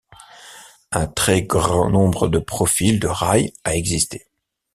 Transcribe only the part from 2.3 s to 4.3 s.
profils de rails a existé.